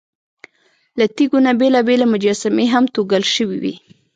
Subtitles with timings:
[0.97, 3.75] له تیږو نه بېلابېلې مجسمې هم توږل شوې وې.